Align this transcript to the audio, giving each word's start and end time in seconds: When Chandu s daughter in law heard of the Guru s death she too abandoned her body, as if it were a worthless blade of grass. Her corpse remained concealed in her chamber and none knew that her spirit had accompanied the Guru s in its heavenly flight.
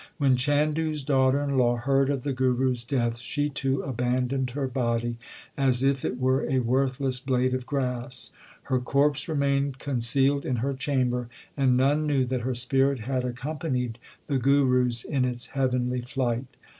When 0.17 0.35
Chandu 0.35 0.91
s 0.93 1.03
daughter 1.03 1.39
in 1.43 1.59
law 1.59 1.75
heard 1.75 2.09
of 2.09 2.23
the 2.23 2.33
Guru 2.33 2.71
s 2.71 2.83
death 2.83 3.19
she 3.19 3.49
too 3.49 3.83
abandoned 3.83 4.49
her 4.49 4.67
body, 4.67 5.17
as 5.55 5.83
if 5.83 6.03
it 6.03 6.17
were 6.17 6.49
a 6.49 6.57
worthless 6.57 7.19
blade 7.19 7.53
of 7.53 7.67
grass. 7.67 8.31
Her 8.63 8.79
corpse 8.79 9.29
remained 9.29 9.77
concealed 9.77 10.43
in 10.43 10.55
her 10.55 10.73
chamber 10.73 11.29
and 11.55 11.77
none 11.77 12.07
knew 12.07 12.25
that 12.25 12.41
her 12.41 12.55
spirit 12.55 13.01
had 13.01 13.23
accompanied 13.23 13.99
the 14.25 14.39
Guru 14.39 14.87
s 14.87 15.03
in 15.03 15.23
its 15.23 15.45
heavenly 15.53 16.01
flight. 16.01 16.47